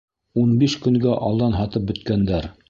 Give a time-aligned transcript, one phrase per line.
[0.43, 2.51] Ун биш көнгә алдан һатып бөткәндәр.